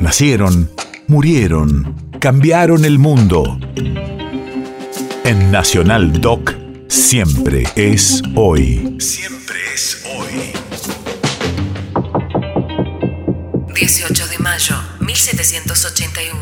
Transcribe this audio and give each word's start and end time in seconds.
Nacieron, 0.00 0.70
murieron, 1.08 1.94
cambiaron 2.20 2.86
el 2.86 2.98
mundo. 2.98 3.58
En 5.24 5.50
Nacional 5.50 6.22
Doc, 6.22 6.54
siempre 6.88 7.64
es 7.76 8.22
hoy. 8.34 8.96
Siempre 8.98 9.58
es 9.74 10.02
hoy. 10.16 10.52
18 13.74 14.26
de 14.28 14.38
mayo, 14.38 14.74
1781. 15.00 16.40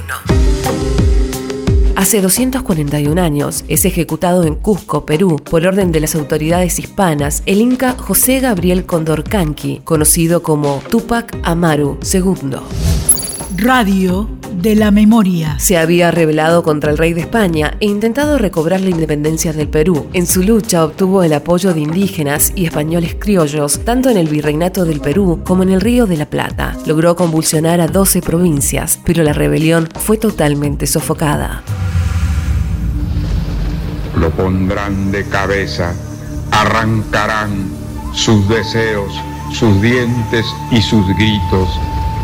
Hace 1.96 2.20
241 2.20 3.20
años 3.20 3.64
es 3.66 3.84
ejecutado 3.84 4.44
en 4.44 4.54
Cusco, 4.54 5.04
Perú, 5.04 5.42
por 5.42 5.66
orden 5.66 5.90
de 5.90 5.98
las 5.98 6.14
autoridades 6.14 6.78
hispanas, 6.78 7.42
el 7.44 7.60
inca 7.60 7.96
José 7.98 8.38
Gabriel 8.38 8.86
Condorcanqui, 8.86 9.80
conocido 9.82 10.44
como 10.44 10.80
Tupac 10.88 11.36
Amaru 11.42 11.98
II. 12.04 12.58
Radio 13.56 14.28
de 14.52 14.74
la 14.74 14.90
Memoria. 14.90 15.58
Se 15.58 15.78
había 15.78 16.10
rebelado 16.10 16.62
contra 16.62 16.90
el 16.90 16.98
rey 16.98 17.12
de 17.12 17.22
España 17.22 17.74
e 17.80 17.86
intentado 17.86 18.38
recobrar 18.38 18.80
la 18.80 18.90
independencia 18.90 19.52
del 19.52 19.68
Perú. 19.68 20.06
En 20.12 20.26
su 20.26 20.42
lucha 20.42 20.84
obtuvo 20.84 21.22
el 21.22 21.32
apoyo 21.32 21.74
de 21.74 21.80
indígenas 21.80 22.52
y 22.54 22.66
españoles 22.66 23.16
criollos, 23.18 23.80
tanto 23.84 24.10
en 24.10 24.16
el 24.16 24.28
virreinato 24.28 24.84
del 24.84 25.00
Perú 25.00 25.40
como 25.44 25.62
en 25.62 25.70
el 25.70 25.80
Río 25.80 26.06
de 26.06 26.16
la 26.16 26.26
Plata. 26.26 26.76
Logró 26.86 27.16
convulsionar 27.16 27.80
a 27.80 27.88
12 27.88 28.22
provincias, 28.22 29.00
pero 29.04 29.22
la 29.22 29.32
rebelión 29.32 29.88
fue 29.94 30.18
totalmente 30.18 30.86
sofocada 30.86 31.62
lo 34.18 34.30
pondrán 34.30 35.12
de 35.12 35.24
cabeza, 35.28 35.94
arrancarán 36.50 37.70
sus 38.12 38.48
deseos, 38.48 39.12
sus 39.52 39.80
dientes 39.80 40.44
y 40.70 40.82
sus 40.82 41.06
gritos, 41.16 41.68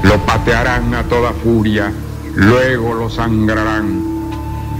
lo 0.04 0.18
patearán 0.26 0.94
a 0.94 1.02
toda 1.04 1.32
furia, 1.32 1.92
luego 2.34 2.94
lo 2.94 3.10
sangrarán 3.10 4.02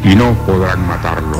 y 0.05 0.15
no 0.15 0.35
podrán 0.47 0.87
matarlo. 0.87 1.39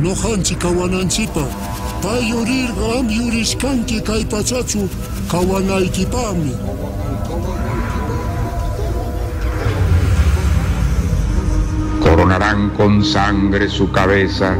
no 0.00 0.14
hanchi 0.14 0.54
kawananchipa. 0.54 1.44
Payurirqam 2.02 3.10
yurishkanki 3.10 4.00
kay 4.04 4.24
pachachu 4.24 4.88
con 12.78 13.04
sangre 13.04 13.68
su 13.68 13.92
cabeza, 13.92 14.54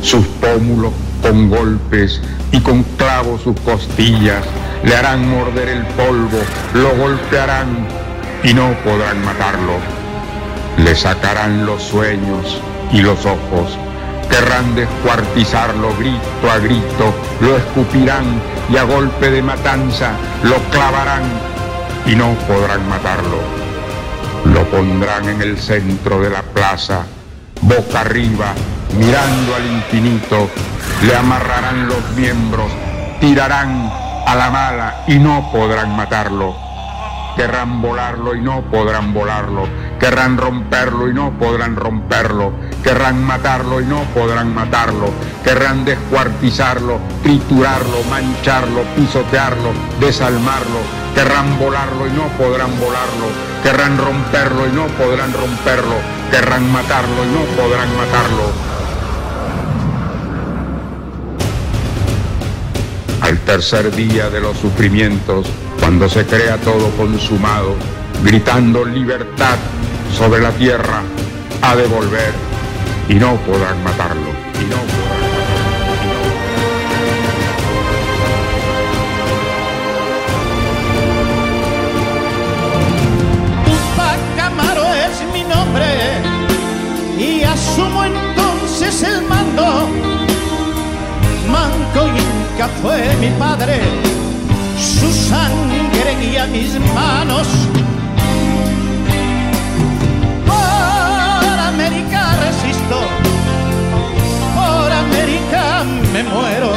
sus 0.00 0.24
pómulos 0.40 0.92
con 1.20 1.50
golpes 1.50 2.22
y 2.52 2.60
con 2.60 2.82
clavos 2.96 3.42
sus 3.42 3.60
costillas, 3.60 4.42
le 4.82 4.96
harán 4.96 5.28
morder 5.28 5.68
el 5.68 5.84
polvo, 5.88 6.38
lo 6.72 6.96
golpearán 6.96 7.86
y 8.42 8.54
no 8.54 8.72
podrán 8.82 9.22
matarlo. 9.24 9.74
Le 10.78 10.94
sacarán 10.94 11.66
los 11.66 11.82
sueños 11.82 12.62
y 12.92 13.02
los 13.02 13.26
ojos 13.26 13.76
Querrán 14.28 14.74
descuartizarlo 14.74 15.96
grito 15.96 16.50
a 16.50 16.58
grito, 16.58 17.14
lo 17.40 17.56
escupirán 17.56 18.24
y 18.70 18.76
a 18.76 18.82
golpe 18.84 19.30
de 19.30 19.42
matanza 19.42 20.12
lo 20.42 20.56
clavarán 20.70 21.22
y 22.04 22.14
no 22.14 22.34
podrán 22.46 22.86
matarlo. 22.88 23.38
Lo 24.52 24.64
pondrán 24.70 25.28
en 25.28 25.40
el 25.40 25.58
centro 25.58 26.20
de 26.20 26.30
la 26.30 26.42
plaza, 26.42 27.06
boca 27.68 28.00
arriba, 28.00 28.54
mirando 28.96 29.54
al 29.54 29.66
infinito, 29.66 30.48
le 31.02 31.14
amarrarán 31.14 31.86
los 31.86 32.10
miembros, 32.16 32.72
tirarán 33.20 33.92
a 34.26 34.34
la 34.34 34.50
mala 34.50 35.04
y 35.06 35.18
no 35.18 35.50
podrán 35.52 35.94
matarlo. 35.94 36.67
Querrán 37.38 37.80
volarlo 37.80 38.34
y 38.34 38.42
no 38.42 38.62
podrán 38.70 39.14
volarlo 39.14 39.66
Querrán 39.98 40.36
romperlo 40.38 41.10
y 41.10 41.14
no 41.14 41.32
podrán 41.38 41.74
romperlo. 41.74 42.52
Querrán 42.84 43.22
matarlo 43.24 43.80
y 43.80 43.84
no 43.84 44.04
podrán 44.14 44.54
matarlo. 44.54 45.10
Querrán 45.42 45.84
descuartizarlo, 45.84 47.00
triturarlo, 47.22 48.04
mancharlo, 48.08 48.84
pisotearlo, 48.94 49.72
desalmarlo. 49.98 50.78
Querrán 51.16 51.58
volarlo 51.58 52.06
y 52.06 52.10
no 52.12 52.28
podrán 52.38 52.70
volarlo. 52.78 53.26
Querrán 53.64 53.98
romperlo 53.98 54.68
y 54.68 54.72
no 54.72 54.86
podrán 54.86 55.32
romperlo. 55.32 55.96
Querrán 56.30 56.70
matarlo 56.70 57.24
y 57.24 57.28
no 57.32 57.40
podrán 57.60 57.96
matarlo. 57.96 58.68
Al 63.20 63.38
tercer 63.40 63.94
día 63.96 64.30
de 64.30 64.40
los 64.40 64.56
sufrimientos, 64.58 65.48
cuando 65.88 66.06
se 66.06 66.26
crea 66.26 66.58
todo 66.58 66.90
consumado, 66.98 67.74
gritando 68.22 68.84
libertad 68.84 69.56
sobre 70.14 70.42
la 70.42 70.50
tierra, 70.50 71.00
ha 71.62 71.76
de 71.76 71.86
volver 71.86 72.34
y 73.08 73.14
no 73.14 73.36
podrán 73.36 73.82
matarlo. 73.82 74.28
Y 74.60 74.66
no 74.66 74.76
podrán 74.76 75.28
y 87.18 87.42
asumo 87.44 88.04
entonces 88.04 89.02
el 89.04 89.22
mando. 89.22 89.88
Manco 91.50 92.08
Inca 92.08 92.68
fue 92.82 93.16
mi 93.22 93.30
padre, 93.38 93.80
su 94.78 95.12
sangre 95.12 96.16
guía 96.20 96.46
mis 96.46 96.78
manos 96.94 97.46
por 104.54 104.92
América 104.92 105.84
me 106.12 106.22
muero, 106.22 106.70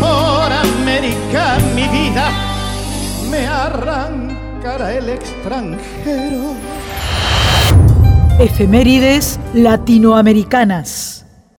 por 0.00 0.52
América 0.52 1.58
mi 1.74 1.88
vida 1.88 2.30
me 3.30 3.46
arrancará 3.46 4.94
el 4.94 5.08
extranjero. 5.10 6.54
Efemérides 8.38 9.40
latinoamericanas. 9.54 11.24